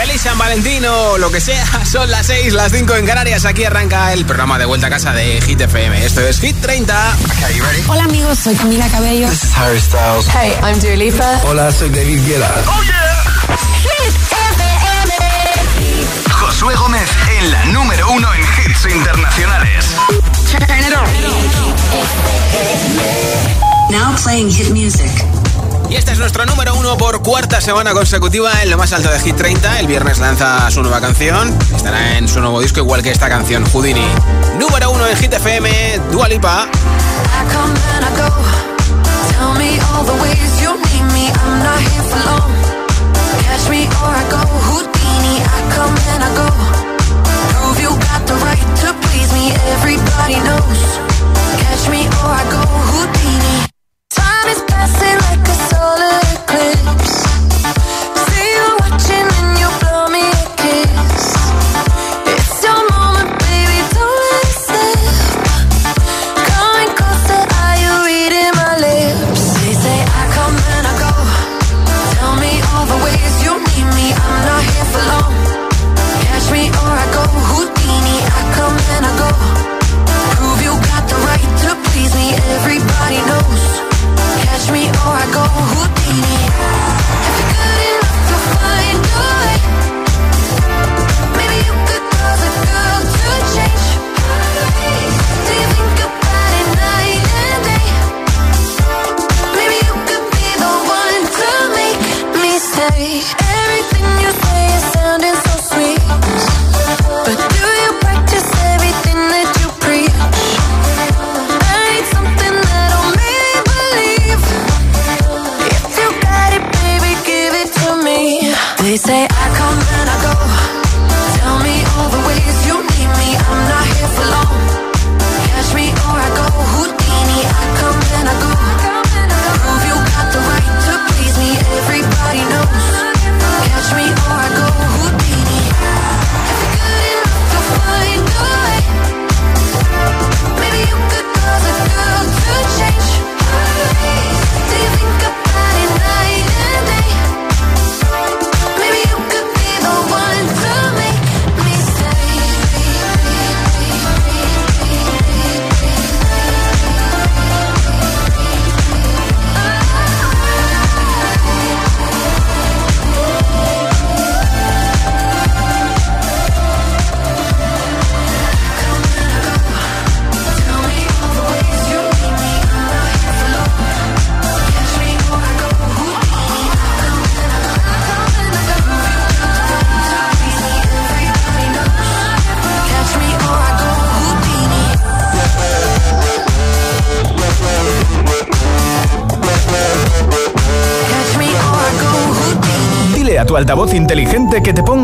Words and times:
Feliz 0.00 0.22
San 0.22 0.38
Valentino, 0.38 1.18
lo 1.18 1.30
que 1.30 1.42
sea. 1.42 1.84
Son 1.84 2.10
las 2.10 2.24
6, 2.26 2.54
las 2.54 2.72
5 2.72 2.96
en 2.96 3.04
Canarias. 3.04 3.44
Aquí 3.44 3.64
arranca 3.64 4.14
el 4.14 4.24
programa 4.24 4.58
de 4.58 4.64
vuelta 4.64 4.86
a 4.86 4.90
casa 4.90 5.12
de 5.12 5.42
Hit 5.42 5.60
FM. 5.60 6.06
Esto 6.06 6.22
es 6.22 6.40
Hit 6.40 6.56
30. 6.58 7.16
Okay, 7.36 7.54
you 7.54 7.62
ready? 7.62 7.82
Hola 7.86 8.04
amigos, 8.04 8.38
soy 8.38 8.54
Camila 8.54 8.88
Cabello. 8.88 9.28
This 9.28 9.44
is 9.44 9.54
Harry 9.54 9.78
Styles. 9.78 10.26
Hey, 10.28 10.54
I'm 10.62 10.80
Dua 10.80 10.96
Lipa. 10.96 11.42
Hola, 11.44 11.70
soy 11.70 11.90
David 11.90 12.26
Guetta. 12.26 12.50
Oh 12.66 12.82
yeah. 12.82 13.26
Hit 13.82 14.14
FM. 14.32 15.12
Josué 16.32 16.74
Gómez 16.76 17.10
en 17.38 17.50
la 17.50 17.64
número 17.66 18.10
uno 18.10 18.32
en 18.32 18.40
hits 18.40 18.86
internacionales. 18.86 19.84
Turn 20.50 20.62
it 20.80 20.94
on. 20.96 21.04
Now 23.90 24.16
playing 24.16 24.50
hit 24.50 24.70
music. 24.70 25.12
Y 25.90 25.96
este 25.96 26.12
es 26.12 26.18
nuestro 26.18 26.46
número 26.46 26.74
uno 26.76 26.96
por 26.96 27.20
cuarta 27.20 27.60
semana 27.60 27.92
consecutiva 27.92 28.62
en 28.62 28.70
lo 28.70 28.78
más 28.78 28.92
alto 28.92 29.10
de 29.10 29.18
Hit 29.18 29.36
30. 29.36 29.80
El 29.80 29.88
viernes 29.88 30.18
lanza 30.18 30.70
su 30.70 30.82
nueva 30.82 31.00
canción. 31.00 31.52
Estará 31.74 32.16
en 32.16 32.28
su 32.28 32.40
nuevo 32.40 32.60
disco 32.60 32.78
igual 32.78 33.02
que 33.02 33.10
esta 33.10 33.28
canción, 33.28 33.64
Houdini. 33.70 34.06
Número 34.58 34.92
uno 34.92 35.06
en 35.08 35.16
Hit 35.16 35.32
FM, 35.32 36.00
Dualipa. 36.12 36.68
Everybody 49.80 50.34
knows. 50.46 50.80
Catch 51.62 51.88
me 51.90 52.02
or 52.06 52.32
I 52.40 52.44
go 52.52 52.62
Houdini. 52.90 53.66
Time 54.10 54.48
is 54.48 54.62
passing 54.68 55.18
like 55.26 55.48
a 55.48 55.59
all 55.80 55.98
of 55.98 56.29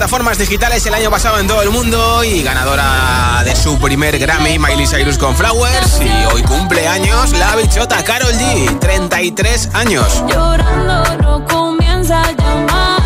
plataformas 0.00 0.38
digitales 0.38 0.86
el 0.86 0.94
año 0.94 1.10
pasado 1.10 1.38
en 1.38 1.46
todo 1.46 1.60
el 1.60 1.68
mundo 1.68 2.24
y 2.24 2.42
ganadora 2.42 3.42
de 3.44 3.54
su 3.54 3.78
primer 3.78 4.18
Grammy, 4.18 4.58
Miley 4.58 4.86
Cyrus 4.86 5.18
con 5.18 5.36
Flowers. 5.36 6.00
Y 6.00 6.24
hoy 6.32 6.42
cumple 6.42 6.88
años 6.88 7.32
la 7.32 7.54
bichota 7.54 8.02
Carol 8.02 8.32
G, 8.32 8.78
33 8.78 9.68
años. 9.74 10.24
Llorando 10.26 11.04
no 11.18 11.44
comienza 11.44 12.22
a 12.22 12.32
llamar, 12.32 13.02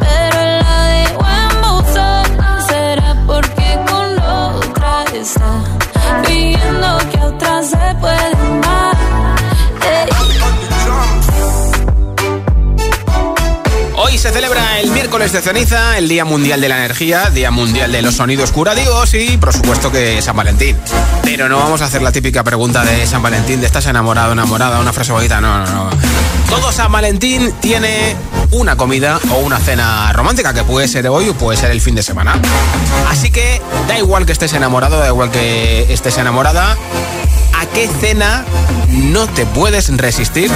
pero 0.00 0.38
la 0.60 0.86
de 0.88 1.16
buen 1.16 2.68
será 2.68 3.16
porque 3.26 3.78
con 3.88 4.18
otra 4.18 5.04
está 5.14 5.64
pidiendo 6.26 6.98
que 7.10 7.20
otra 7.20 7.62
se 7.62 7.94
puede 8.02 8.36
amar. 8.36 8.96
Hoy 10.20 10.73
se 14.24 14.30
celebra 14.30 14.80
el 14.80 14.90
miércoles 14.90 15.32
de 15.32 15.42
ceniza, 15.42 15.98
el 15.98 16.08
Día 16.08 16.24
Mundial 16.24 16.58
de 16.58 16.70
la 16.70 16.78
Energía, 16.78 17.28
Día 17.28 17.50
Mundial 17.50 17.92
de 17.92 18.00
los 18.00 18.14
Sonidos 18.14 18.52
Curativos 18.52 19.12
y, 19.12 19.36
por 19.36 19.52
supuesto, 19.52 19.92
que 19.92 20.22
San 20.22 20.34
Valentín. 20.34 20.78
Pero 21.22 21.46
no 21.50 21.58
vamos 21.58 21.82
a 21.82 21.84
hacer 21.84 22.00
la 22.00 22.10
típica 22.10 22.42
pregunta 22.42 22.86
de 22.86 23.06
San 23.06 23.20
Valentín, 23.20 23.60
de 23.60 23.66
estás 23.66 23.84
enamorado, 23.84 24.32
enamorada, 24.32 24.80
una 24.80 24.94
frase 24.94 25.12
bonita, 25.12 25.42
no, 25.42 25.58
no, 25.58 25.66
no. 25.66 25.90
Todo 26.48 26.72
San 26.72 26.90
Valentín 26.90 27.52
tiene 27.60 28.16
una 28.50 28.76
comida 28.76 29.20
o 29.30 29.40
una 29.40 29.58
cena 29.58 30.10
romántica, 30.14 30.54
que 30.54 30.64
puede 30.64 30.88
ser 30.88 31.06
hoy 31.08 31.28
o 31.28 31.34
puede 31.34 31.58
ser 31.58 31.70
el 31.70 31.82
fin 31.82 31.94
de 31.94 32.02
semana. 32.02 32.40
Así 33.10 33.30
que 33.30 33.60
da 33.88 33.98
igual 33.98 34.24
que 34.24 34.32
estés 34.32 34.54
enamorado, 34.54 35.00
da 35.00 35.08
igual 35.08 35.30
que 35.30 35.92
estés 35.92 36.16
enamorada, 36.16 36.78
¿a 37.60 37.66
qué 37.74 37.90
cena 38.00 38.46
no 38.88 39.26
te 39.26 39.44
puedes 39.44 39.94
resistir? 39.94 40.50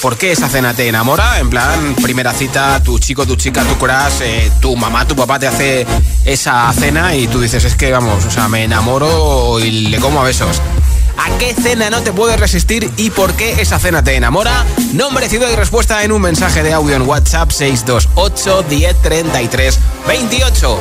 ¿Por 0.00 0.16
qué 0.16 0.32
esa 0.32 0.48
cena 0.48 0.74
te 0.74 0.86
enamora? 0.86 1.40
En 1.40 1.50
plan, 1.50 1.96
primera 1.96 2.32
cita, 2.32 2.80
tu 2.82 2.98
chico, 2.98 3.26
tu 3.26 3.34
chica, 3.34 3.64
tu 3.64 3.76
crush, 3.76 4.22
eh, 4.22 4.50
tu 4.60 4.76
mamá, 4.76 5.06
tu 5.06 5.16
papá 5.16 5.38
te 5.38 5.48
hace 5.48 5.86
esa 6.24 6.72
cena 6.72 7.14
y 7.16 7.26
tú 7.26 7.40
dices, 7.40 7.64
es 7.64 7.74
que 7.74 7.90
vamos, 7.90 8.24
o 8.24 8.30
sea, 8.30 8.48
me 8.48 8.64
enamoro 8.64 9.58
y 9.58 9.70
le 9.88 9.98
como 9.98 10.20
a 10.20 10.24
besos. 10.24 10.62
¿A 11.18 11.36
qué 11.38 11.52
cena 11.52 11.90
no 11.90 12.00
te 12.02 12.12
puedes 12.12 12.38
resistir 12.38 12.90
y 12.96 13.10
por 13.10 13.34
qué 13.34 13.60
esa 13.60 13.80
cena 13.80 14.04
te 14.04 14.14
enamora? 14.14 14.64
Nombre, 14.92 15.28
ciudad 15.28 15.50
y 15.50 15.56
respuesta 15.56 16.04
en 16.04 16.12
un 16.12 16.22
mensaje 16.22 16.62
de 16.62 16.72
audio 16.72 16.94
en 16.94 17.02
WhatsApp 17.02 17.50
628 17.50 18.64
1033 18.68 19.78
28. 20.06 20.80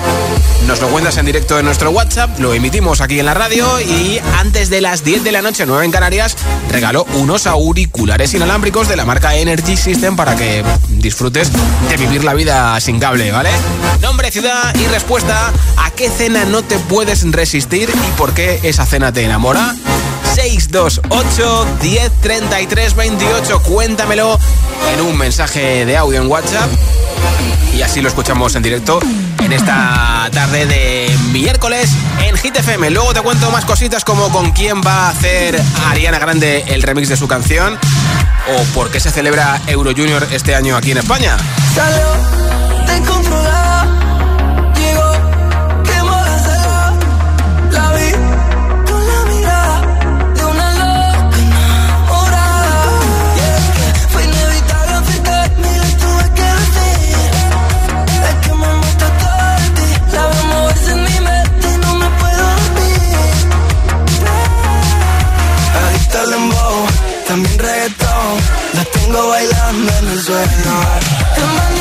Nos 0.67 0.79
lo 0.79 0.89
cuentas 0.89 1.17
en 1.17 1.25
directo 1.25 1.57
en 1.57 1.65
nuestro 1.65 1.89
WhatsApp, 1.89 2.39
lo 2.39 2.53
emitimos 2.53 3.01
aquí 3.01 3.19
en 3.19 3.25
la 3.25 3.33
radio 3.33 3.81
y 3.81 4.19
antes 4.37 4.69
de 4.69 4.79
las 4.79 5.03
10 5.03 5.23
de 5.23 5.31
la 5.31 5.41
noche, 5.41 5.65
9 5.65 5.85
en 5.85 5.91
Canarias, 5.91 6.35
regaló 6.69 7.05
unos 7.15 7.47
auriculares 7.47 8.33
inalámbricos 8.35 8.87
de 8.87 8.95
la 8.95 9.05
marca 9.05 9.35
Energy 9.35 9.75
System 9.75 10.15
para 10.15 10.35
que 10.35 10.63
disfrutes 10.89 11.51
de 11.89 11.97
vivir 11.97 12.23
la 12.23 12.35
vida 12.35 12.79
sin 12.79 12.99
cable, 12.99 13.31
¿vale? 13.31 13.49
Nombre, 14.01 14.29
ciudad 14.29 14.75
y 14.75 14.85
respuesta. 14.87 15.51
¿A 15.77 15.91
qué 15.91 16.09
cena 16.09 16.45
no 16.45 16.61
te 16.61 16.77
puedes 16.77 17.29
resistir 17.31 17.89
y 17.89 18.11
por 18.17 18.33
qué 18.33 18.59
esa 18.63 18.85
cena 18.85 19.11
te 19.11 19.23
enamora? 19.23 19.75
628 20.37 21.67
1033 21.81 22.95
28. 22.95 23.59
Cuéntamelo 23.63 24.39
en 24.93 25.01
un 25.01 25.17
mensaje 25.17 25.83
de 25.83 25.97
audio 25.97 26.21
en 26.21 26.29
WhatsApp 26.29 26.69
y 27.75 27.81
así 27.81 28.01
lo 28.01 28.07
escuchamos 28.07 28.55
en 28.55 28.61
directo 28.61 28.99
en 29.43 29.51
esta 29.51 30.29
tarde 30.31 30.67
de 30.67 31.17
miércoles 31.31 31.89
en 32.23 32.37
Hit 32.37 32.55
FM. 32.55 32.91
Luego 32.91 33.15
te 33.15 33.21
cuento 33.21 33.49
más 33.49 33.65
cositas 33.65 34.03
como 34.03 34.29
con 34.29 34.51
quién 34.51 34.81
va 34.85 35.07
a 35.07 35.09
hacer 35.09 35.59
Ariana 35.87 36.19
Grande 36.19 36.65
el 36.67 36.83
remix 36.83 37.09
de 37.09 37.17
su 37.17 37.27
canción 37.27 37.75
o 38.55 38.63
por 38.75 38.91
qué 38.91 38.99
se 38.99 39.09
celebra 39.09 39.59
Euro 39.65 39.89
Junior 39.97 40.27
este 40.31 40.53
año 40.53 40.77
aquí 40.77 40.91
en 40.91 40.99
España. 40.99 41.35
Tengo 68.85 69.27
bailando 69.29 69.91
en 69.99 70.07
el 70.07 70.23
suelo. 70.23 71.76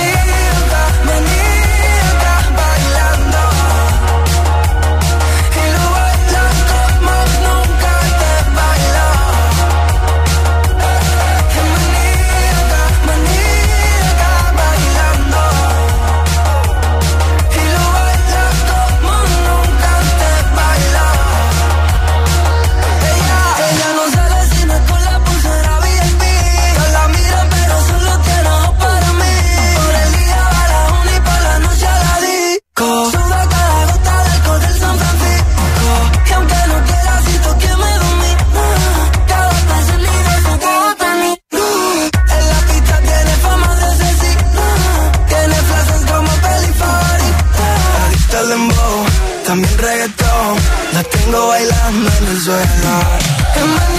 La 50.97 51.03
tengo 51.03 51.49
bailando 51.49 52.11
en 52.21 52.27
el 52.27 52.41
suelo. 52.41 53.96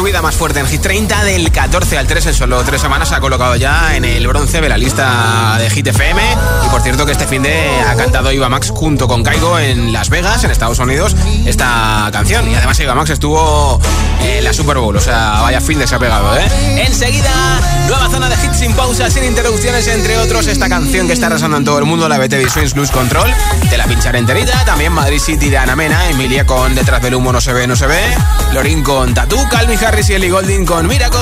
subida 0.09 0.23
más 0.23 0.37
fuerte 0.37 0.59
en 0.61 0.67
Hit 0.67 0.81
30 0.81 1.25
del 1.25 1.53
14 1.53 1.99
al 1.99 2.07
3 2.07 2.27
en 2.27 2.35
solo 2.35 2.65
tres 2.65 2.81
semanas. 2.81 3.11
Se 3.11 3.15
ha 3.15 3.21
colocado 3.21 3.57
ya 3.57 3.95
en 3.95 4.07
el 4.07 4.27
bronce 4.27 4.59
de 4.63 4.67
la 4.67 4.79
lista 4.79 5.57
de 5.59 5.69
Hit 5.69 5.89
FM. 5.89 6.23
Y 6.65 6.69
por 6.71 6.81
cierto 6.81 7.05
que 7.05 7.13
este 7.13 7.27
fin 7.27 7.43
de 7.43 7.69
ha 7.87 7.95
cantado 7.95 8.31
Eva 8.31 8.49
Max 8.49 8.71
junto 8.71 9.07
con 9.07 9.23
Caigo 9.23 9.59
en 9.59 9.93
Las 9.93 10.09
Vegas, 10.09 10.43
en 10.45 10.51
Estados 10.51 10.79
Unidos, 10.79 11.15
esta 11.45 12.09
canción. 12.11 12.51
Y 12.51 12.55
además 12.55 12.81
Eva 12.81 12.95
Max 12.95 13.11
estuvo 13.11 13.79
en 14.23 14.45
la 14.45 14.55
Super 14.55 14.79
Bowl, 14.79 14.97
o 14.97 15.01
sea, 15.01 15.43
vaya 15.43 15.61
fin 15.61 15.79
de 15.79 15.87
se 15.87 15.97
ha 15.97 15.99
pegado, 15.99 16.35
¿eh? 16.39 16.49
Enseguida, 16.87 17.31
nueva 17.87 18.09
zona 18.09 18.31
de 18.31 18.37
hits 18.37 18.57
sin 18.57 18.73
pausa, 18.73 19.11
sin 19.11 19.25
interrupciones, 19.25 19.87
entre 19.89 20.17
otros, 20.17 20.47
esta 20.47 20.71
canción 20.71 21.07
que 21.07 21.13
está 21.13 21.29
resonando 21.29 21.59
en 21.59 21.65
todo 21.67 21.79
el 21.81 21.85
mundo, 21.85 22.09
la 22.09 22.17
BTV 22.17 22.49
Swings 22.49 22.75
Lose 22.75 22.93
Control, 22.93 23.31
de 23.69 23.77
la 23.77 23.85
pincharé 23.85 24.21
enterita. 24.21 24.65
También 24.65 24.93
Madrid 24.93 25.19
City 25.19 25.51
de 25.51 25.59
Ana 25.59 25.77
Mena, 25.77 26.09
Emilia 26.09 26.47
con 26.47 26.75
Detrás 26.75 27.03
del 27.03 27.15
humo 27.15 27.31
no 27.31 27.43
se 27.43 27.53
ve, 27.53 27.67
no 27.67 27.77
se 27.77 27.87
ve. 27.87 28.01
Lorin 28.53 28.83
con 28.83 29.13
Tatú, 29.13 29.37
Calvin 29.51 29.79
Harris 29.85 29.98
y 30.07 30.15
Ellie 30.15 30.31
Golding 30.31 30.65
con 30.65 30.87
Miracle 30.87 31.19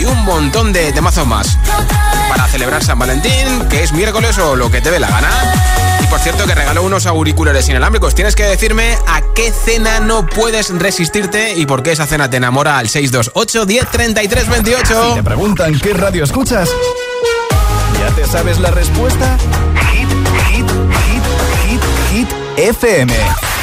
y 0.00 0.04
un 0.04 0.24
montón 0.24 0.72
de 0.72 0.92
temazos 0.92 1.24
más. 1.28 1.56
Para 2.28 2.48
celebrar 2.48 2.82
San 2.82 2.98
Valentín, 2.98 3.68
que 3.70 3.84
es 3.84 3.92
miércoles 3.92 4.36
o 4.38 4.56
lo 4.56 4.68
que 4.68 4.80
te 4.80 4.90
dé 4.90 4.98
la 4.98 5.08
gana. 5.08 5.30
Y 6.02 6.06
por 6.08 6.18
cierto 6.18 6.44
que 6.44 6.52
regalo 6.56 6.82
unos 6.82 7.06
auriculares 7.06 7.68
inalámbricos. 7.68 8.16
Tienes 8.16 8.34
que 8.34 8.42
decirme 8.42 8.98
a 9.06 9.22
qué 9.32 9.52
cena 9.52 10.00
no 10.00 10.26
puedes 10.26 10.70
resistirte 10.70 11.54
y 11.54 11.66
por 11.66 11.84
qué 11.84 11.92
esa 11.92 12.04
cena 12.06 12.28
te 12.28 12.38
enamora 12.38 12.78
al 12.78 12.88
628 12.88 13.64
10 13.64 13.90
33 13.92 14.48
28. 14.48 15.14
¿Te 15.14 15.22
preguntan 15.22 15.78
qué 15.78 15.94
radio 15.94 16.24
escuchas? 16.24 16.68
¿Ya 18.00 18.10
te 18.16 18.26
sabes 18.26 18.58
la 18.58 18.72
respuesta? 18.72 19.38
Hit, 19.92 20.08
hit, 20.50 20.66
hit, 20.66 21.22
hit, 21.64 21.80
hit 22.10 22.28
FM. 22.56 23.14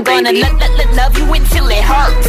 Black 0.00 0.16
I'm 0.16 0.24
gonna 0.24 0.32
baby. 0.32 0.42
lo- 0.42 0.56
lo- 0.56 0.74
lo- 0.78 0.92
love 0.96 1.12
you 1.18 1.26
until 1.34 1.66
it 1.68 1.84
hurts. 1.84 2.28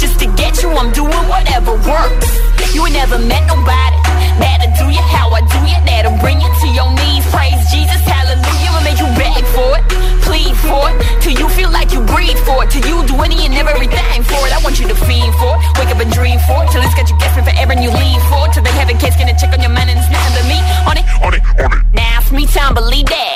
Just 0.00 0.18
to 0.20 0.26
get 0.36 0.62
you, 0.62 0.70
I'm 0.72 0.92
doing 0.92 1.24
whatever 1.28 1.72
works. 1.84 2.28
You 2.74 2.84
ain't 2.86 2.94
never 2.94 3.18
met 3.18 3.44
nobody 3.46 3.96
that'll 4.40 4.72
do 4.76 4.86
you 4.92 5.00
how 5.12 5.30
I 5.32 5.40
do 5.40 5.60
you. 5.68 5.76
That'll 5.84 6.16
bring 6.20 6.40
you 6.40 6.48
to 6.48 6.68
your 6.72 6.88
knees. 6.92 7.24
Praise 7.32 7.60
Jesus, 7.72 8.00
hallelujah. 8.04 8.70
Will 8.72 8.84
make 8.84 9.00
you 9.00 9.08
beg 9.16 9.44
for 9.56 9.76
it, 9.78 9.84
plead 10.28 10.52
for 10.68 10.90
it, 10.92 10.96
till 11.20 11.32
you 11.36 11.48
feel 11.48 11.70
like 11.70 11.92
you 11.92 12.00
breathe 12.04 12.36
for 12.44 12.64
it. 12.64 12.70
Till 12.70 12.84
you 12.84 13.04
do 13.06 13.16
any 13.24 13.44
and 13.46 13.54
everything 13.54 14.22
for 14.24 14.40
it. 14.48 14.52
I 14.52 14.60
want 14.64 14.78
you 14.80 14.88
to 14.88 14.94
fiend 14.94 15.32
for 15.40 15.56
it, 15.56 15.60
wake 15.80 15.88
up 15.92 16.00
and 16.00 16.12
dream 16.12 16.38
for 16.48 16.64
it, 16.64 16.70
till 16.72 16.82
it's 16.82 16.94
got 16.94 17.08
you 17.08 17.16
guessing 17.18 17.44
forever 17.44 17.72
and 17.72 17.82
you 17.84 17.90
leave 17.90 18.22
for 18.28 18.44
it. 18.48 18.52
Till 18.52 18.62
they 18.64 18.72
have 18.76 18.88
a 18.88 18.96
case, 18.96 19.16
gonna 19.16 19.36
check 19.38 19.52
on 19.56 19.60
your 19.60 19.72
man 19.72 19.88
and 19.88 19.98
it's 19.98 20.10
nothing 20.12 20.32
but 20.36 20.46
me 20.48 20.58
on 20.88 20.96
it. 21.00 21.04
On 21.24 21.32
it, 21.32 21.42
on 21.64 21.72
it. 21.72 21.84
Now 21.94 22.20
it's 22.20 22.32
me 22.32 22.44
time, 22.46 22.74
believe 22.74 23.06
that. 23.08 23.35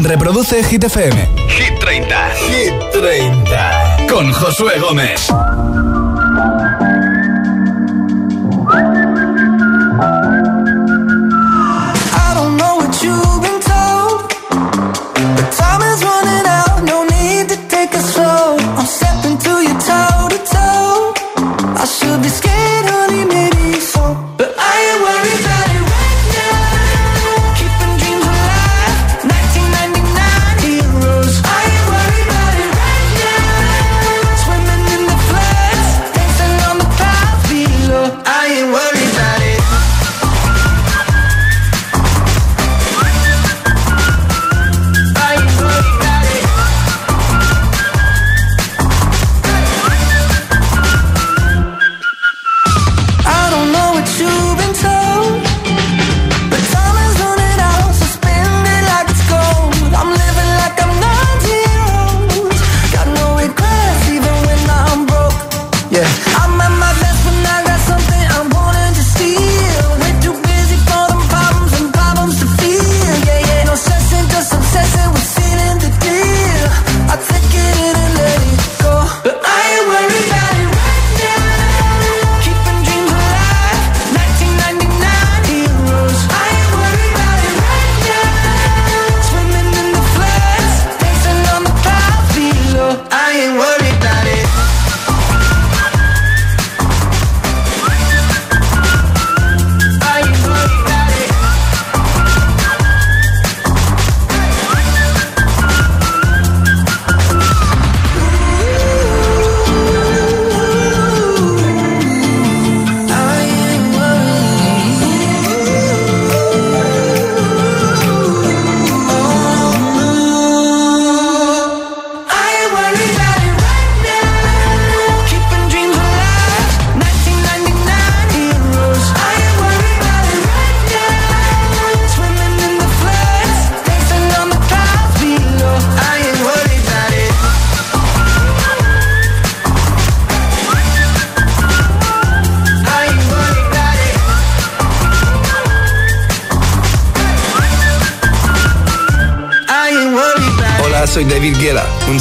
Reproduce 0.00 0.62
Hit 0.62 0.84
FM. 0.84 1.28
Hit 1.48 1.78
30. 1.80 2.30
Hit 2.48 2.72
30. 2.92 4.06
Con 4.08 4.32
Josué 4.32 4.78
Gómez. 4.78 5.28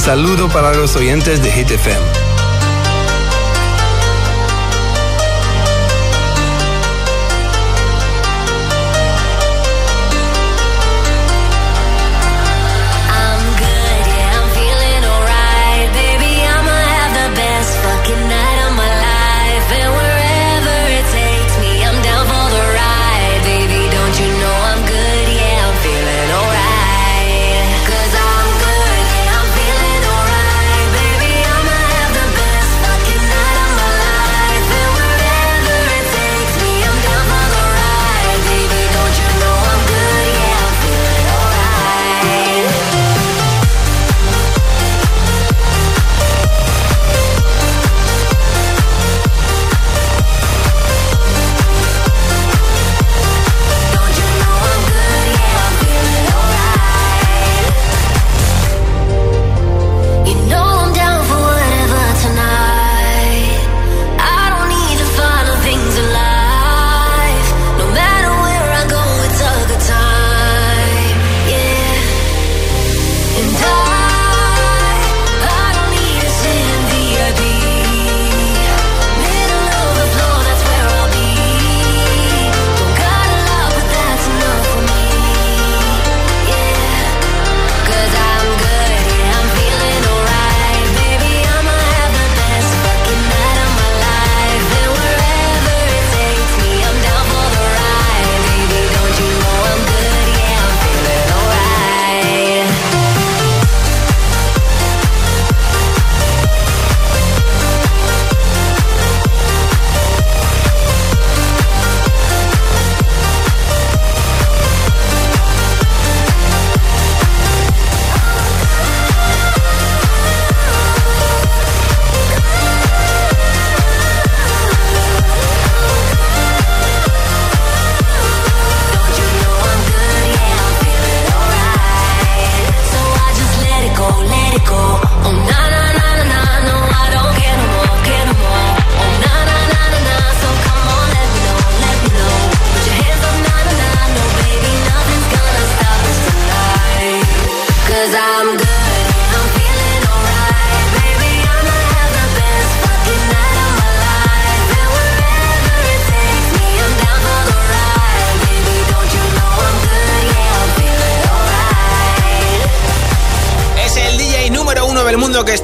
Saludo 0.08 0.48
para 0.48 0.74
los 0.74 0.96
oyentes 0.96 1.44
de 1.44 1.52
Hit 1.52 1.70
FM. 1.70 2.07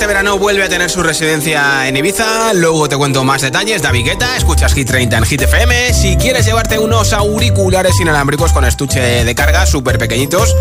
Este 0.04 0.16
verano 0.16 0.38
vuelve 0.38 0.66
a 0.66 0.68
tener 0.68 0.89
su 0.89 1.02
residencia 1.02 1.88
en 1.88 1.96
Ibiza. 1.96 2.54
Luego 2.54 2.89
te 2.89 2.98
cuento 2.98 3.24
más 3.24 3.42
detalles. 3.42 3.82
David 3.82 4.04
Guetta, 4.04 4.36
escuchas 4.36 4.74
Hit 4.74 4.86
30 4.89 5.20
en 5.20 5.24
Hit 5.24 5.44
FM. 5.44 5.94
Si 5.94 6.18
quieres 6.18 6.46
llevarte 6.46 6.78
unos 6.78 7.13
auriculares 7.13 7.98
inalámbricos 8.02 8.52
con 8.52 8.66
estuche 8.66 9.00
de 9.00 9.34
carga 9.34 9.66
súper 9.66 9.98
pequeñitos, 9.98 10.54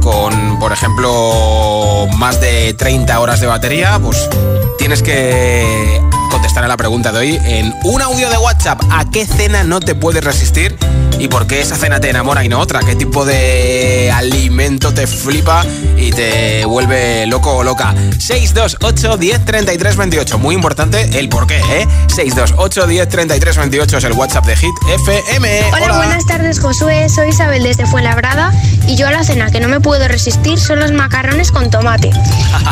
con, 0.00 0.58
por 0.58 0.72
ejemplo, 0.72 2.06
más 2.16 2.40
de 2.40 2.72
30 2.72 3.20
horas 3.20 3.38
de 3.40 3.46
batería, 3.46 3.98
pues 4.02 4.30
tienes 4.78 5.02
que 5.02 6.00
contestar 6.30 6.64
a 6.64 6.68
la 6.68 6.78
pregunta 6.78 7.12
de 7.12 7.18
hoy 7.18 7.40
en 7.44 7.74
un 7.84 8.00
audio 8.00 8.30
de 8.30 8.38
WhatsApp. 8.38 8.80
¿A 8.90 9.04
qué 9.10 9.26
cena 9.26 9.62
no 9.62 9.80
te 9.80 9.94
puedes 9.94 10.24
resistir? 10.24 10.74
¿Y 11.18 11.28
por 11.28 11.46
qué 11.46 11.62
esa 11.62 11.76
cena 11.76 11.98
te 11.98 12.10
enamora 12.10 12.44
y 12.44 12.48
no 12.48 12.60
otra? 12.60 12.80
¿Qué 12.80 12.94
tipo 12.94 13.24
de 13.24 14.12
alimento 14.14 14.92
te 14.92 15.06
flipa 15.06 15.64
y 15.96 16.10
te 16.10 16.64
vuelve 16.66 17.26
loco 17.26 17.56
o 17.56 17.64
loca? 17.64 17.94
628 18.18 19.16
10 19.16 19.44
33 19.46 19.96
28. 19.96 20.38
Muy 20.38 20.54
importante 20.54 21.18
el 21.18 21.28
por 21.30 21.46
qué, 21.46 21.56
¿eh? 21.56 21.88
628 22.14 22.86
10 22.86 23.08
33 23.08 23.56
28 23.56 23.96
es 23.96 24.04
el 24.04 24.12
WhatsApp 24.12 24.44
de 24.44 24.56
Hit 24.56 24.74
FM. 25.06 25.70
Hola, 25.72 25.96
buenas 25.96 26.26
tardes, 26.26 26.60
Josué. 26.60 27.08
Soy 27.08 27.30
Isabel 27.30 27.62
desde 27.62 27.86
Fuenlabrada 27.86 28.52
y 28.86 28.96
yo 28.96 29.08
a 29.08 29.10
la 29.10 29.24
cena 29.24 29.50
que 29.50 29.60
no 29.60 29.68
me 29.68 29.80
puedo 29.80 30.06
resistir 30.08 30.58
son 30.58 30.80
los 30.80 30.92
macarrones 30.92 31.50
con 31.50 31.70
tomate. 31.70 32.10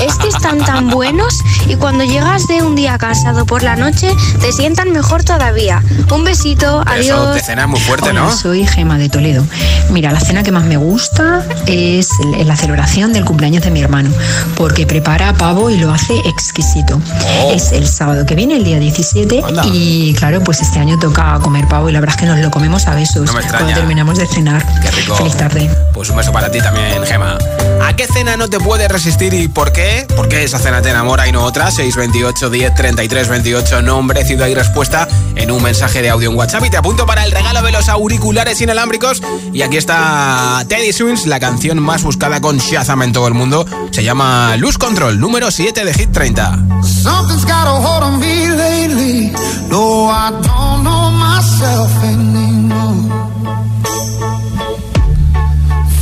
Es 0.03 0.17
que 0.17 0.29
están 0.29 0.59
tan 0.59 0.91
buenos 0.91 1.41
y 1.67 1.77
cuando 1.77 2.05
llegas 2.05 2.47
de 2.47 2.63
un 2.63 2.75
día 2.77 2.99
cansado 2.99 3.47
por 3.47 3.63
la 3.63 3.77
noche 3.77 4.13
te 4.41 4.53
sientan 4.53 4.93
mejor 4.93 5.25
todavía. 5.25 5.83
Un 6.11 6.25
besito, 6.25 6.83
Eso 6.83 6.91
adiós. 6.91 7.35
de 7.37 7.41
cena 7.41 7.63
es 7.63 7.69
muy 7.69 7.81
fuerte, 7.81 8.13
¿no? 8.13 8.34
Soy 8.35 8.67
Gema 8.67 8.99
de 8.99 9.09
Toledo. 9.09 9.45
Mira, 9.91 10.13
la 10.13 10.21
cena 10.21 10.43
que 10.43 10.51
más 10.51 10.65
me 10.65 10.77
gusta 10.77 11.45
es 11.67 12.09
la 12.45 12.57
celebración 12.57 13.13
del 13.13 13.25
cumpleaños 13.25 13.63
de 13.63 13.71
mi 13.71 13.81
hermano, 13.81 14.11
porque 14.57 14.87
prepara 14.87 15.33
pavo 15.35 15.71
y 15.71 15.79
lo 15.79 15.93
hace 15.93 16.19
exquisito. 16.27 17.01
Oh. 17.43 17.53
Es 17.53 17.73
el 17.73 17.87
sábado 17.87 18.27
que 18.27 18.35
viene, 18.35 18.57
el 18.57 18.65
día 18.65 18.79
17, 18.79 19.43
y 19.73 20.15
claro, 20.15 20.43
pues 20.43 20.61
este 20.61 20.81
año 20.81 20.99
toca 20.99 21.39
comer 21.43 21.69
pavo 21.69 21.89
y 21.89 21.93
la 21.93 22.01
verdad 22.01 22.17
es 22.17 22.21
que 22.21 22.27
nos 22.27 22.39
lo 22.39 22.51
comemos 22.51 22.87
a 22.87 22.95
besos 22.95 23.27
No 23.27 23.41
cuando 23.49 23.73
terminamos 23.73 24.19
de 24.19 24.27
cenar. 24.27 24.65
Qué 24.83 24.91
rico. 24.91 25.15
Feliz 25.15 25.37
tarde. 25.37 25.71
Pues 25.93 26.11
un 26.11 26.17
beso 26.17 26.33
para 26.33 26.51
ti 26.51 26.59
también, 26.59 27.05
Gema. 27.05 27.39
¿A 27.85 27.95
qué 27.95 28.07
cena 28.07 28.37
no 28.37 28.49
te 28.49 28.59
puedes 28.59 28.89
resistir 28.89 29.33
y 29.35 29.47
por 29.49 29.73
qué? 29.73 30.07
¿Por 30.17 30.29
qué 30.29 30.43
esa 30.43 30.59
cena 30.59 30.83
te 30.83 30.91
enamora 30.91 31.29
y 31.29 31.33
no 31.33 31.45
otra? 31.45 31.71
628 31.71 32.51
10 32.51 32.75
33 32.75 33.29
28, 33.29 33.83
nombre, 33.83 34.25
ciudad 34.25 34.49
y 34.49 34.55
respuesta 34.55 35.07
en 35.37 35.51
un 35.51 35.63
mensaje 35.63 36.03
de 36.03 36.11
audio 36.11 36.31
en 36.31 36.37
WhatsApp. 36.37 36.65
Y 36.65 36.71
te 36.71 36.77
apunto 36.77 37.07
para 37.07 37.25
el 37.25 37.31
regalo 37.31 37.63
de 37.63 37.73
los 37.73 37.89
auriculares 37.89 38.24
inalámbricos. 38.61 39.23
Y 39.53 39.63
aquí 39.63 39.77
está 39.77 40.65
Teddy 40.69 40.93
Swings, 40.93 41.27
la 41.27 41.39
canción 41.41 41.81
más 41.83 42.03
buscada 42.03 42.41
con 42.41 42.59
Shazam 42.59 43.03
en 43.03 43.13
todo 43.13 43.29
el 43.29 43.35
mundo. 43.35 43.67
Se 43.91 44.03
llama 44.03 44.57
Luz 44.57 44.79
Control, 44.79 45.19
número 45.21 45.51
7 45.51 45.85
de 45.85 45.95
Hit 45.95 46.13
30. 46.13 46.59
Something's 46.83 47.45
got 47.45 47.67
a 47.67 47.81
hold 47.81 48.03
on 48.03 48.21
me 48.21 48.49
lately. 48.49 49.33
No, 49.69 50.09
I 50.11 50.31
don't 50.31 50.85
know 50.85 51.11
myself 51.11 51.91
anymore. 52.05 53.11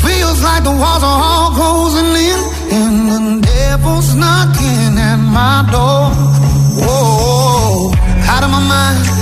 Feels 0.05 0.43
like 0.43 0.63
the 0.65 0.71
walls 0.71 1.03
are 1.03 1.23
all 1.23 1.51
closing 1.53 2.15
in, 2.17 2.41
and 2.71 3.09
the 3.09 3.47
devil's 3.47 4.15
knocking 4.15 4.99
at 4.99 5.17
my 5.17 5.69
door. 5.71 6.11
Whoa, 6.85 7.93
out 8.29 8.45
of 8.45 8.51
my 8.51 8.61
mind. 8.61 9.22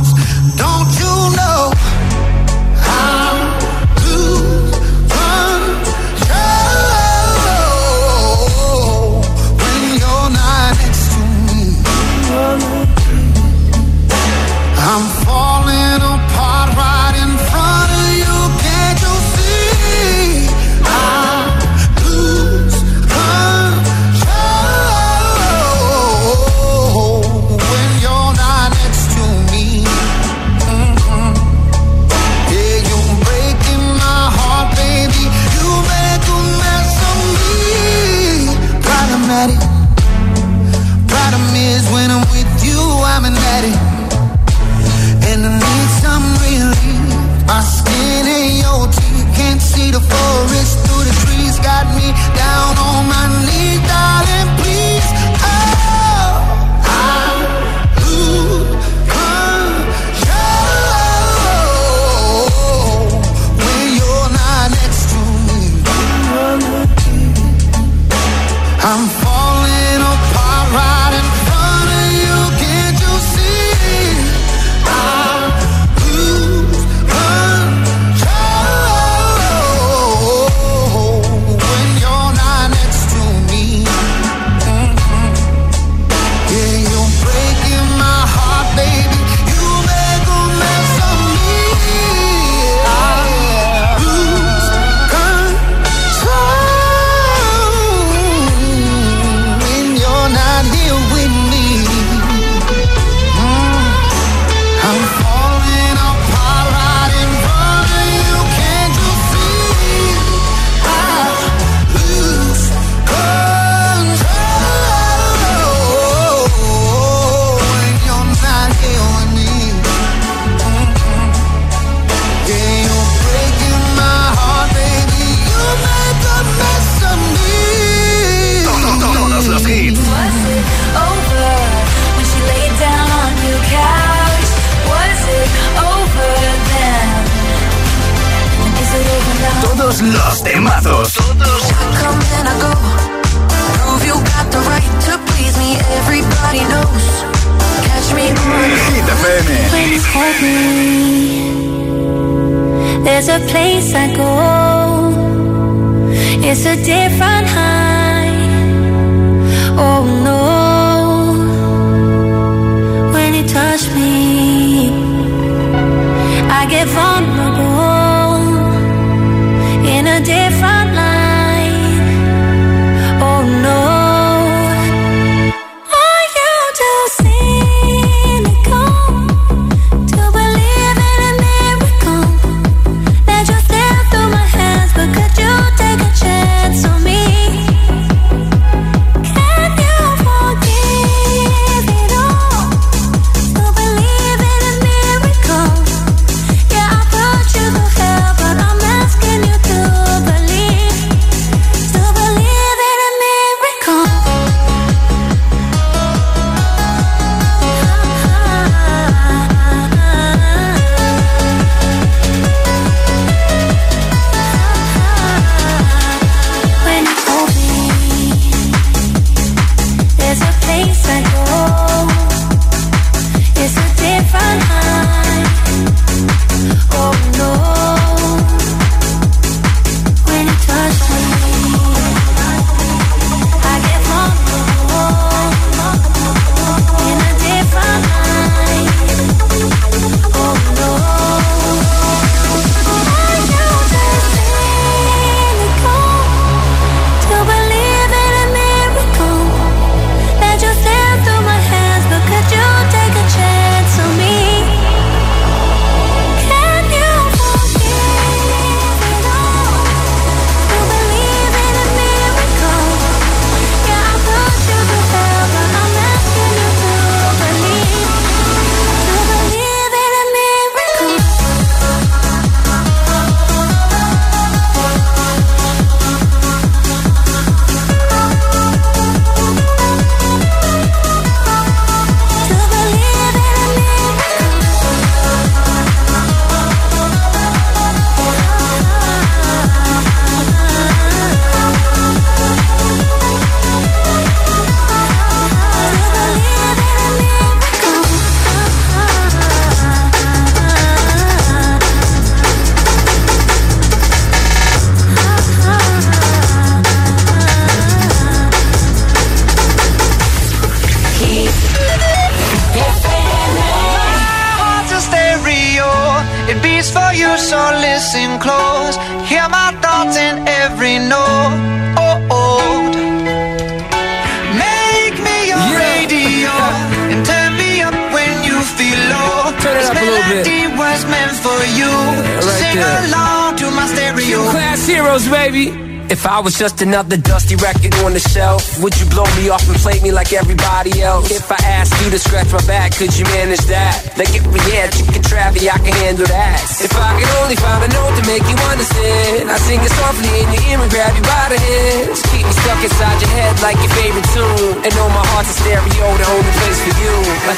Was 336.41 336.57
just 336.57 336.81
another 336.81 337.17
dusty 337.17 337.55
record 337.55 337.93
on 338.01 338.13
the 338.13 338.19
shelf, 338.19 338.81
would 338.81 338.97
you 338.97 339.05
blow 339.13 339.27
me 339.37 339.49
off 339.53 339.61
and 339.69 339.77
play 339.77 340.01
me 340.01 340.09
like 340.11 340.33
everybody 340.33 341.01
else? 341.01 341.29
If 341.29 341.51
I 341.51 341.59
asked 341.61 341.93
you 342.01 342.09
to 342.09 342.17
scratch 342.17 342.49
my 342.49 342.61
back, 342.65 342.97
could 342.97 343.13
you 343.13 343.25
manage 343.29 343.61
that? 343.69 344.17
Like 344.17 344.33
if 344.33 344.41
we 344.49 344.57
had 344.73 344.89
chicken 344.89 345.21
Travie, 345.21 345.69
I 345.69 345.77
can 345.77 345.93
handle 346.01 346.25
that. 346.25 346.65
If 346.81 346.93
I 346.97 347.13
could 347.19 347.29
only 347.45 347.53
find 347.61 347.85
a 347.85 347.89
note 347.93 348.17
to 348.17 348.23
make 348.25 348.41
you 348.49 348.57
understand, 348.73 349.53
I 349.53 349.57
sing 349.61 349.85
it 349.85 349.93
softly 349.93 350.33
in 350.41 350.47
your 350.49 350.63
ear 350.65 350.79
and 350.81 350.89
grab 350.89 351.13
you 351.13 351.21
by 351.21 351.45
the 351.53 351.59
hands. 351.61 352.25
Keep 352.33 352.47
me 352.49 352.53
stuck 352.65 352.81
inside 352.81 353.17
your 353.21 353.31
head 353.37 353.53
like 353.61 353.77
your 353.77 353.93
favorite 354.01 354.29
tune, 354.33 354.81
and 354.81 354.91
know 354.97 355.09
my 355.13 355.21
heart's 355.37 355.53
a 355.53 355.55
stereo, 355.61 356.05
the 356.17 356.25
only 356.25 356.53
place 356.57 356.79
for 356.81 356.95
you. 356.95 357.15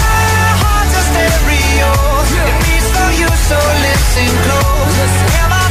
my 0.00 0.48
heart's 0.64 0.96
a 0.96 1.02
stereo. 1.12 1.92
It 2.40 2.56
beats 2.64 2.88
for 2.88 3.10
you, 3.20 3.28
so 3.28 3.58
listen 3.58 4.32
close. 4.48 5.61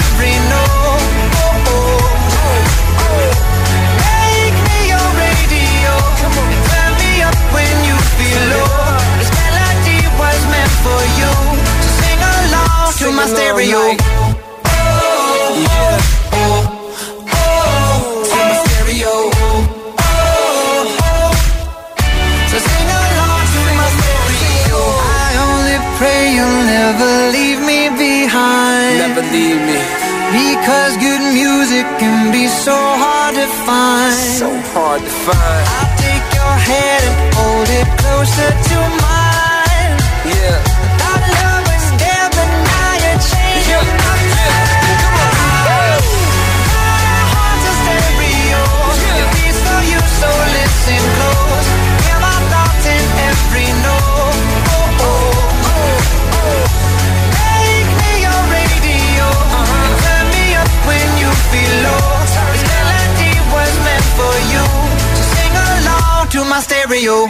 Every. 0.00 0.34
Oh, 0.52 1.72
oh, 1.72 2.00
oh. 3.04 3.30
Make 4.04 4.56
me 4.68 4.78
your 4.92 5.08
radio. 5.24 5.92
And 6.52 6.62
turn 6.70 6.90
me 7.02 7.12
up 7.28 7.38
when 7.54 7.74
you 7.88 7.96
feel 8.16 8.42
low. 8.52 8.72
This 9.18 9.30
melody 9.38 10.00
was 10.20 10.40
meant 10.52 10.74
for 10.84 11.00
you. 11.20 11.32
So 11.84 11.88
sing 12.00 12.20
along 12.34 12.88
to 13.00 13.06
my 13.18 13.24
along 13.24 13.34
stereo. 13.34 13.80
like- 13.88 14.04
Oh, 14.72 15.58
oh, 17.32 18.00
to 18.30 18.38
my 18.48 18.54
stereo. 18.64 19.14
So 22.50 22.56
sing 22.68 22.88
along 23.00 23.42
to 23.54 23.60
my 23.78 23.88
stereo. 23.96 24.80
I 25.26 25.30
only 25.46 25.78
pray 25.98 26.22
you'll 26.36 26.62
never 26.76 27.10
leave 27.36 27.60
me 27.70 27.80
behind 28.04 28.94
me 29.68 29.78
behind. 30.32 30.62
Never 30.64 30.78
leave 30.78 30.82
me. 30.82 30.90
Because 30.90 30.96
good 30.98 31.34
music 31.34 31.86
can 31.98 32.32
be 32.32 32.46
so 32.48 32.74
hard 32.74 33.34
to 33.34 33.46
find. 33.66 34.14
So 34.14 34.50
hard 34.72 35.02
to 35.02 35.10
find. 35.10 35.64
I'll 35.68 35.96
take 35.98 36.34
your 36.34 36.56
hand 36.70 37.04
and 37.04 37.34
hold 37.34 37.68
it 37.68 37.88
closer 37.98 38.50
to 38.68 38.78
mine. 39.02 39.98
Yeah. 40.26 40.69
My 66.60 66.64
stereo. 66.64 67.28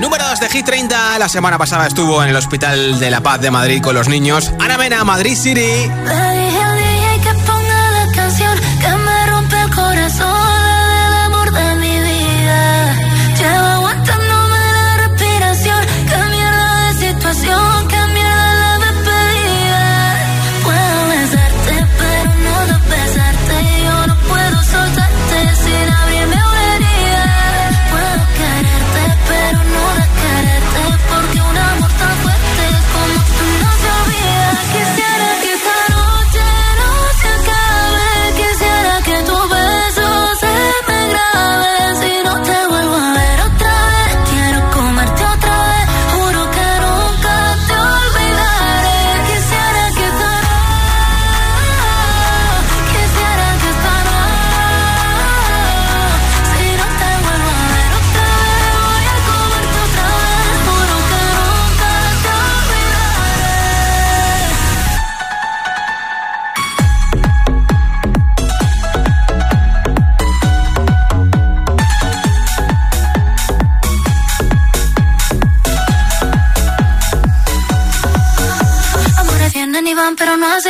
Número 0.00 0.24
2 0.24 0.40
de 0.40 0.48
Hit 0.48 0.66
30. 0.66 1.18
La 1.18 1.28
semana 1.28 1.58
pasada 1.58 1.86
estuvo 1.86 2.22
en 2.22 2.30
el 2.30 2.36
Hospital 2.36 2.98
de 2.98 3.10
la 3.10 3.20
Paz 3.20 3.40
de 3.40 3.50
Madrid 3.50 3.82
con 3.82 3.94
los 3.94 4.08
niños. 4.08 4.52
Ana 4.58 4.78
Mena, 4.78 5.04
Madrid 5.04 5.36
City. 5.36 5.90
Pero 80.20 80.36
no 80.36 80.46
así. 80.52 80.69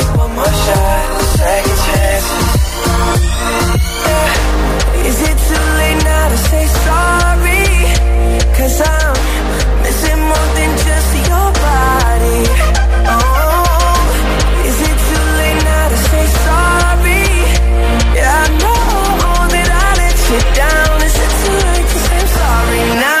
shot, 0.45 1.21
second 1.37 1.77
chances. 1.85 2.49
Is 5.09 5.17
it 5.29 5.37
too 5.47 5.65
late 5.79 6.01
now 6.03 6.29
to 6.29 6.37
say 6.49 6.65
sorry? 6.85 7.67
Cause 8.57 8.77
I'm 8.81 9.15
missing 9.83 10.21
more 10.29 10.49
than 10.57 10.71
just 10.87 11.11
your 11.29 11.47
body. 11.65 12.41
Oh, 13.13 14.03
is 14.69 14.77
it 14.89 14.97
too 15.07 15.25
late 15.39 15.61
now 15.69 15.85
to 15.93 15.97
say 16.09 16.25
sorry? 16.45 17.27
Yeah, 18.15 18.43
I 18.43 18.47
know 18.61 19.47
that 19.53 19.69
I 19.69 19.89
let 20.01 20.17
you 20.31 20.39
down. 20.61 20.95
Is 21.07 21.15
it 21.25 21.31
too 21.41 21.57
late 21.69 21.87
to 21.93 21.99
say 22.07 22.21
sorry 22.37 22.83
now? 23.01 23.20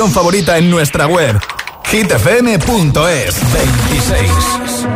canción 0.00 0.14
favorita 0.14 0.56
en 0.56 0.70
nuestra 0.70 1.06
web 1.06 1.38
hitfm.es 1.84 3.52
26. 3.52 4.89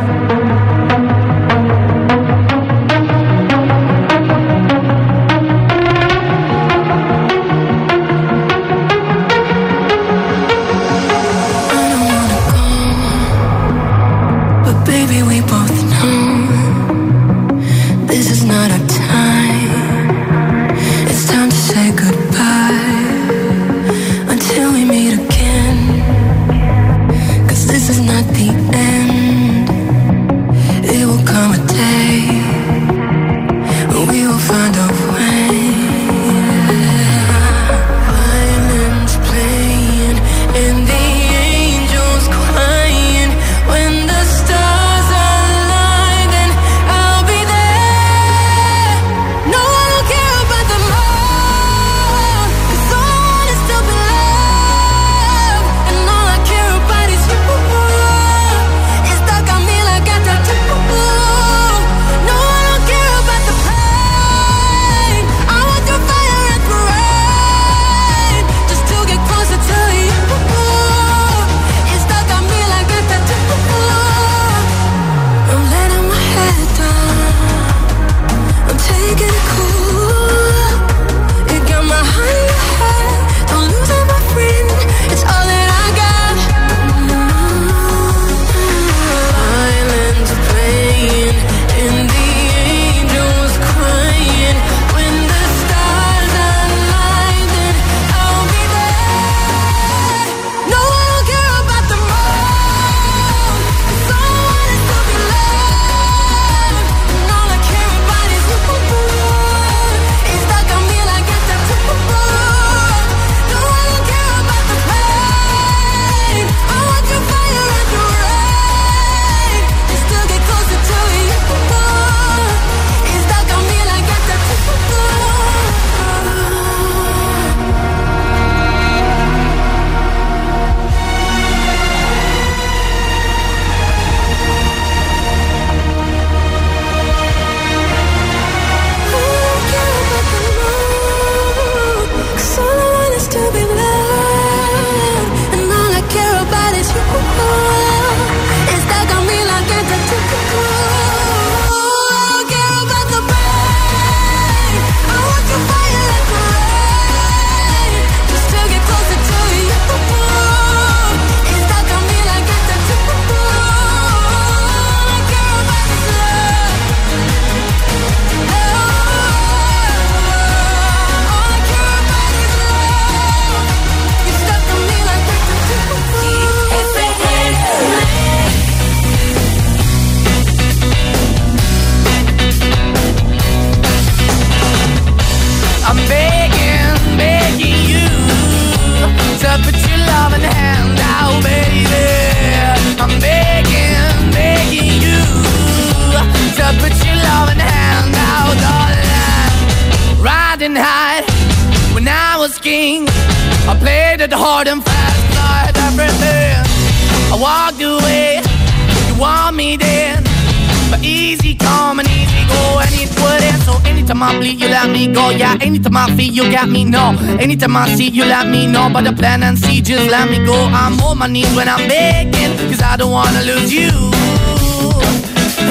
You 216.35 216.51
got 216.51 216.67
me, 216.67 216.83
no. 216.83 217.15
Anytime 217.39 217.77
I 217.77 217.95
see, 217.95 218.09
you 218.09 218.25
let 218.25 218.47
me 218.47 218.67
know. 218.67 218.89
But 218.91 219.05
the 219.05 219.13
plan 219.13 219.41
and 219.41 219.57
see, 219.57 219.81
just 219.81 220.09
let 220.09 220.29
me 220.29 220.45
go. 220.45 220.53
I'm 220.53 220.99
on 220.99 221.17
my 221.17 221.27
knees 221.27 221.51
when 221.55 221.69
I'm 221.69 221.87
begging, 221.87 222.51
cause 222.69 222.81
I 222.81 222.97
don't 222.97 223.11
wanna 223.11 223.41
lose 223.43 223.71
you. 223.73 223.89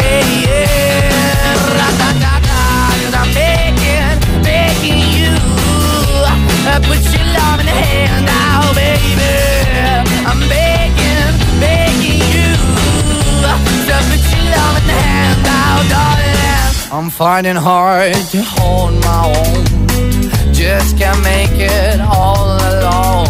Hey, 0.00 0.24
yeah, 0.46 1.52
ra-da-da-da, 1.76 2.60
cause 3.02 3.14
I'm 3.20 3.30
begging, 3.36 4.16
begging 4.42 5.00
you. 5.18 5.36
Uh, 6.72 6.80
put 6.88 7.02
your 7.12 7.26
love 7.36 7.60
in 7.60 7.66
the 7.66 7.76
hand 7.84 8.26
out, 8.32 8.74
baby. 8.74 9.34
I'm 10.24 10.40
begging, 10.48 11.34
begging 11.60 12.24
you. 12.32 12.50
So 13.84 13.94
put 14.08 14.22
your 14.32 14.44
love 14.56 14.74
in 14.80 14.86
the 14.88 14.96
hand 14.96 15.44
out, 15.46 15.84
darling. 15.92 16.96
I'm 16.96 17.10
finding 17.10 17.56
hard 17.56 18.14
to 18.32 18.42
hold 18.42 18.94
my 19.04 19.28
own. 19.36 19.73
Just 20.64 20.96
can't 20.96 21.22
make 21.22 21.60
it 21.60 22.00
all 22.00 22.56
alone. 22.56 23.28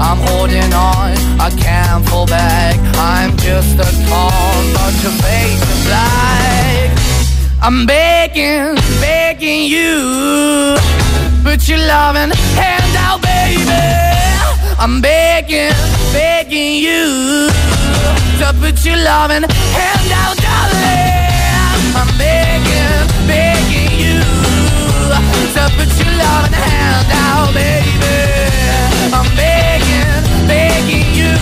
I'm 0.00 0.18
holding 0.26 0.72
on, 0.74 1.14
I 1.38 1.48
can't 1.56 2.04
fall 2.08 2.26
back. 2.26 2.74
I'm 2.96 3.36
just 3.36 3.78
a 3.78 3.86
call, 4.10 4.58
but 4.74 4.92
your 5.00 5.14
face 5.22 5.62
is 5.62 5.86
black. 5.86 6.90
I'm 7.62 7.86
begging, 7.86 8.74
begging 9.00 9.62
you. 9.66 10.76
Put 11.44 11.68
your 11.68 11.78
loving 11.78 12.32
hand 12.58 12.96
out, 12.98 13.22
baby. 13.22 13.70
I'm 14.76 15.00
begging, 15.00 15.70
begging 16.12 16.82
you. 16.82 17.48
To 18.40 18.52
put 18.58 18.84
your 18.84 18.96
loving 18.96 19.44
hand 19.78 20.10
out, 20.10 20.36
darling. 20.36 21.19
To 25.54 25.60
uh, 25.60 25.68
put 25.70 25.90
your 25.98 26.14
love 26.14 26.46
loving 26.46 26.52
hand 26.52 27.10
out, 27.10 27.52
baby. 27.52 28.18
I'm 29.12 29.26
begging, 29.34 30.46
begging 30.46 31.10
you. 31.18 31.34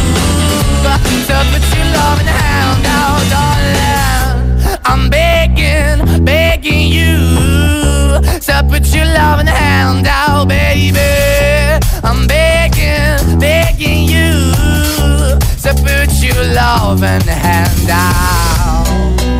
To 0.82 1.36
put 1.52 1.64
your 1.76 1.86
love 1.92 2.16
loving 2.16 2.26
hand 2.26 2.86
out, 2.86 3.20
darling. 3.34 4.80
I'm 4.86 5.10
begging, 5.10 6.24
begging 6.24 6.88
you. 6.88 7.18
So 8.40 8.62
put 8.66 8.86
your 8.94 9.04
love 9.04 9.40
loving 9.40 9.46
hand 9.46 10.06
out, 10.06 10.48
baby. 10.48 10.98
I'm 12.02 12.26
begging, 12.26 13.38
begging 13.38 14.04
you. 14.08 14.54
So 15.58 15.74
put 15.74 16.10
your 16.22 16.44
love 16.54 17.02
loving 17.02 17.28
hand 17.28 17.90
out. 17.90 18.47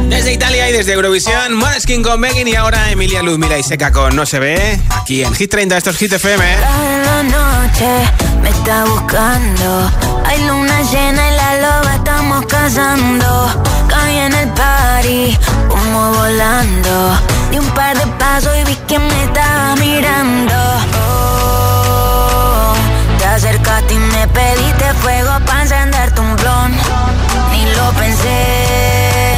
Desde 0.08 0.32
Italia 0.32 0.70
y 0.70 0.72
desde 0.72 0.94
Eurovisión, 0.94 1.54
Måneskin 1.54 2.02
con 2.02 2.18
Megan 2.18 2.48
y 2.48 2.54
ahora 2.54 2.90
Emilia 2.90 3.22
Ludmila 3.22 3.58
y 3.58 3.62
Seca 3.62 3.92
con 3.92 4.16
No 4.16 4.24
se 4.24 4.38
ve. 4.38 4.80
Aquí 4.88 5.22
en 5.22 5.34
Hit 5.34 5.50
30, 5.50 5.76
estos 5.76 5.96
Hit 5.98 6.12
FM. 6.12 6.44
La 7.04 7.22
noche 7.22 7.88
me 8.42 8.48
está 8.48 8.84
buscando. 8.86 9.90
Hay 10.24 10.44
luna 10.46 10.80
llena 10.90 11.28
y 11.28 11.36
la 11.36 11.54
loba 11.60 11.94
estamos 11.94 12.46
cazando. 12.46 13.64
Caí 13.88 14.16
en 14.16 14.32
el 14.32 14.48
party, 14.48 15.38
como 15.68 16.12
volando. 16.12 17.18
Di 17.50 17.58
un 17.58 17.70
par 17.70 17.96
de 17.98 18.06
pasos 18.18 18.52
y 18.60 18.64
vi 18.64 18.76
que 18.88 18.98
me 18.98 19.24
estaba 19.24 19.76
mirando. 19.76 20.54
Oh, 21.04 22.74
te 23.18 23.24
acercaste 23.26 23.94
y 23.94 23.98
me 23.98 24.26
pediste 24.28 24.94
fuego 25.02 25.30
para 25.44 25.62
encenderte 25.62 26.20
un 26.20 26.34
blon. 26.36 26.72
Ni 27.52 27.64
lo 27.76 27.92
pensé. 27.92 29.37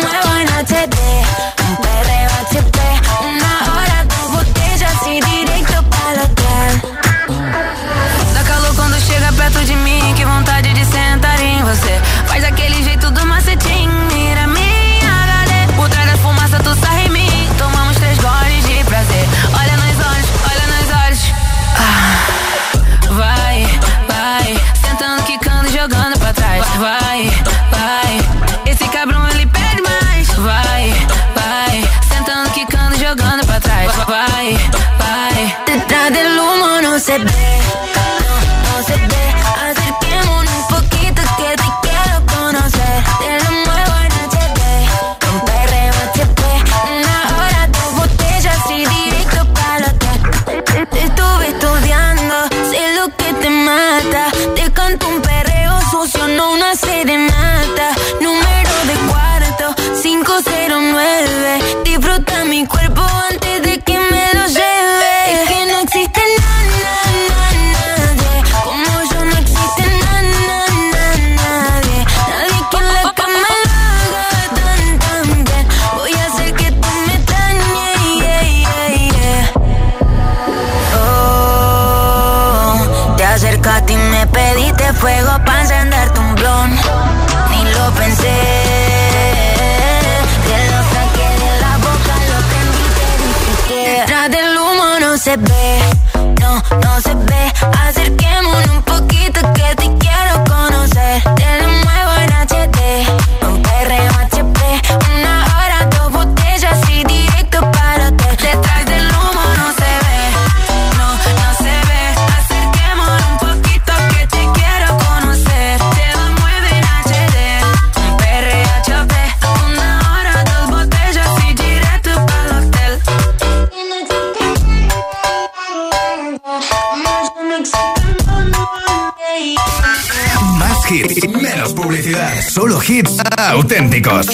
Solo 132.53 132.81
hits 132.81 133.15
auténticos. 133.37 134.27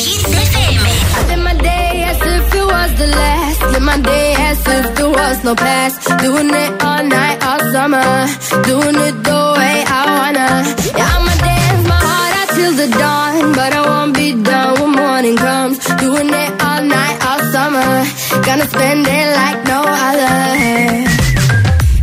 Gonna 18.46 18.66
spend 18.66 19.06
it 19.06 19.28
like 19.36 19.62
no 19.68 19.82
other. 19.84 20.36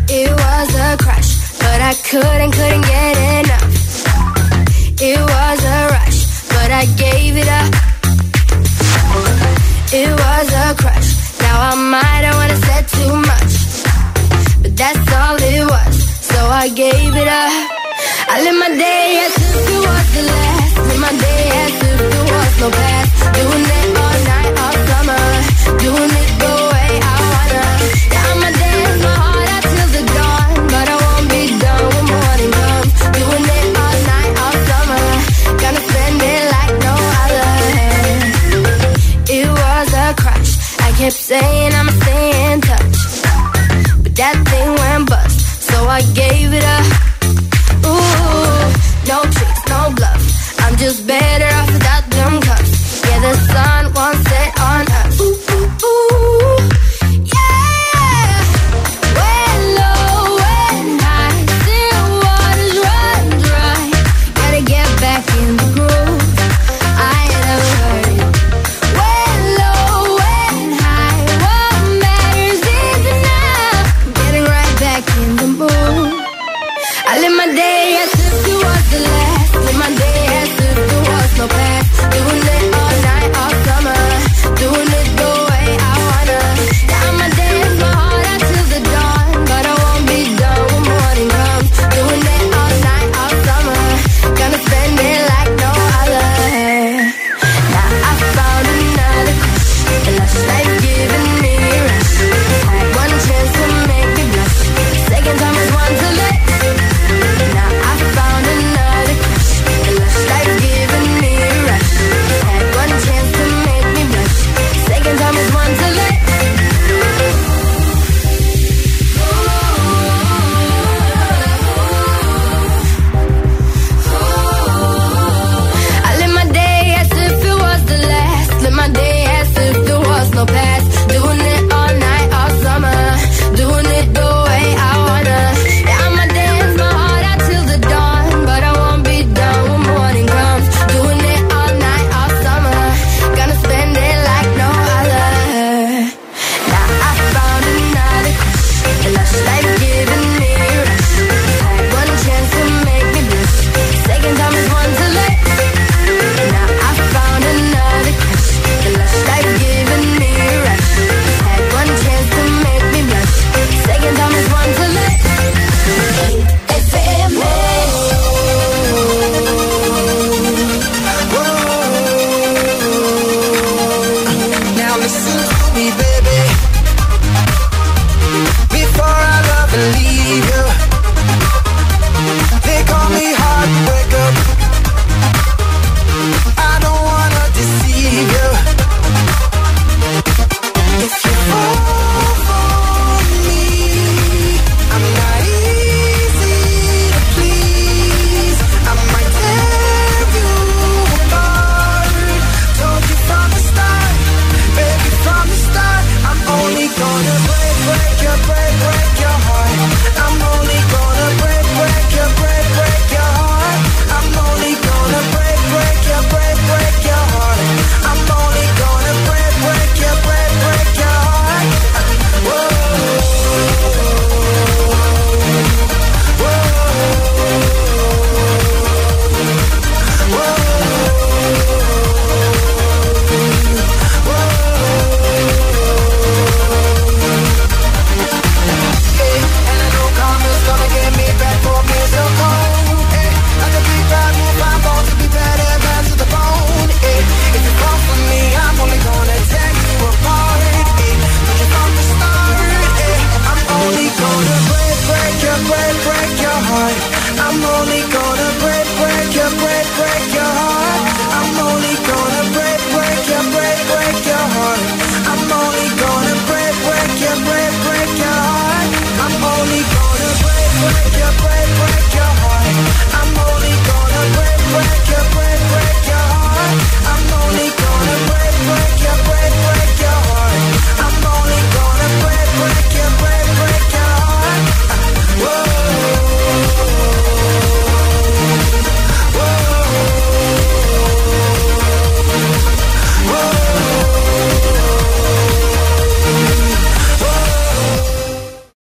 It 0.08 0.30
was 0.30 0.68
a 0.76 0.96
crush, 1.02 1.30
but 1.58 1.80
I 1.80 1.94
couldn't, 2.08 2.52
couldn't 2.52 2.82
get 2.82 3.16
enough. 3.40 3.74
It 5.00 5.18
was 5.18 5.64
a 5.64 6.03
I 6.74 6.86
gave 6.96 7.36
it 7.36 7.48
up. 7.60 7.70
It 9.92 10.10
was 10.10 10.46
a 10.64 10.74
crush. 10.74 11.10
Now 11.40 11.56
I 11.70 11.74
might 11.94 12.22
have 12.26 12.34
wanna 12.34 12.58
said 12.66 12.84
too 12.96 13.14
much, 13.30 13.54
but 14.62 14.72
that's 14.76 15.06
all 15.20 15.36
it 15.38 15.64
was. 15.74 15.94
So 16.30 16.38
I 16.62 16.68
gave 16.68 17.14
it 17.14 17.28
up. 17.28 17.52
I 18.28 18.42
live 18.42 18.58
my 18.58 18.70
day 18.86 19.06
as 19.24 19.34
if 19.44 19.54
it 19.74 19.80
was 19.86 20.06
the 20.16 20.22
last. 20.32 20.74
Live 20.88 21.00
my 21.06 21.12
day 21.26 21.44
as 21.64 21.74
if 21.88 21.98
there 22.12 22.26
was 22.34 22.52
no 22.62 22.68
past. 22.78 23.12
Doing 23.38 23.66
it 23.78 23.98
all 24.02 24.13
kept 41.04 41.16
saying 41.16 41.72
I'ma 41.74 41.92
stay 41.92 42.52
in 42.52 42.60
touch, 42.62 42.96
but 44.02 44.16
that 44.16 44.36
thing 44.48 44.68
went 44.80 45.10
bust. 45.10 45.38
So 45.68 45.76
I 45.84 46.00
gave 46.16 46.48
it 46.54 46.64
up. 46.64 46.86
Ooh, 47.84 48.72
no 49.12 49.20
tricks, 49.36 49.62
no 49.68 49.92
bluff. 49.94 50.22
I'm 50.60 50.76
just 50.78 51.06
better 51.06 51.33